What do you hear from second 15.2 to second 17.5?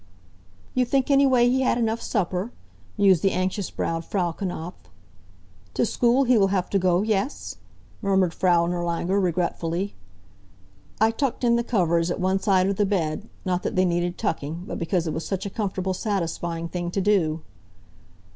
such a comfortable, satisfying thing to do.